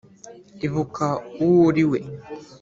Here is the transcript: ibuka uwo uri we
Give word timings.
ibuka 0.65 1.07
uwo 1.43 1.57
uri 1.67 1.83
we 1.91 1.99